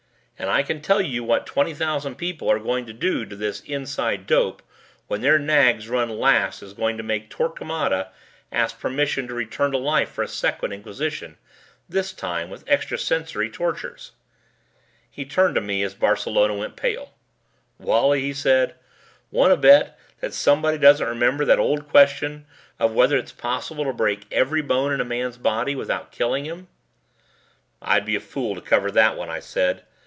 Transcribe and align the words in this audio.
And 0.39 0.49
I 0.49 0.63
can 0.63 0.81
tell 0.81 0.99
you 1.01 1.21
that 1.21 1.25
what 1.27 1.45
twenty 1.45 1.75
thousand 1.75 2.15
people 2.15 2.49
are 2.49 2.57
going 2.57 2.87
to 2.87 2.93
do 2.93 3.25
to 3.27 3.35
this 3.35 3.59
'Inside 3.61 4.25
Dope' 4.25 4.63
when 5.05 5.21
their 5.21 5.37
nags 5.37 5.87
run 5.87 6.09
last 6.09 6.63
is 6.63 6.73
going 6.73 6.97
to 6.97 7.03
make 7.03 7.29
Torquemada 7.29 8.07
ask 8.51 8.79
permission 8.79 9.27
to 9.27 9.35
return 9.35 9.71
to 9.71 9.77
life 9.77 10.09
for 10.09 10.23
a 10.23 10.27
Second 10.27 10.73
Inquisition, 10.73 11.37
this 11.87 12.11
time 12.11 12.49
with 12.49 12.67
extrasensory 12.67 13.51
tortures." 13.51 14.13
He 15.11 15.25
turned 15.25 15.53
to 15.53 15.61
me 15.61 15.83
as 15.83 15.93
Barcelona 15.93 16.55
went 16.55 16.75
pale. 16.75 17.13
"Wally," 17.77 18.21
he 18.21 18.31
asked, 18.31 18.73
"want 19.29 19.51
to 19.53 19.57
bet 19.57 19.95
that 20.21 20.33
someone 20.33 20.79
doesn't 20.79 21.05
remember 21.07 21.45
that 21.45 21.59
old 21.59 21.87
question 21.87 22.47
of 22.79 22.93
whether 22.93 23.15
it 23.15 23.25
is 23.25 23.31
possible 23.31 23.85
to 23.85 23.93
break 23.93 24.25
every 24.31 24.63
bone 24.63 24.91
in 24.91 24.99
a 25.01 25.05
man's 25.05 25.37
body 25.37 25.75
without 25.75 26.11
killing 26.11 26.45
him?" 26.45 26.67
"I'd 27.79 28.05
be 28.05 28.15
a 28.15 28.19
fool 28.19 28.55
to 28.55 28.61
cover 28.61 28.89
that 28.89 29.15
one," 29.15 29.29
I 29.29 29.39
said. 29.39 29.85